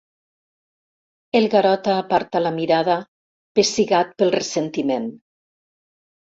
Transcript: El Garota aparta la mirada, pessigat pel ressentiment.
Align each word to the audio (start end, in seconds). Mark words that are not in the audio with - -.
El 1.39 1.45
Garota 1.55 1.91
aparta 2.03 2.41
la 2.45 2.53
mirada, 2.55 2.95
pessigat 3.61 4.17
pel 4.23 4.35
ressentiment. 4.41 5.07